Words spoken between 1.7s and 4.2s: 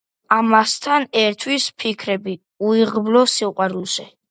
ფიქრები უიღბლო სიყვარულზე.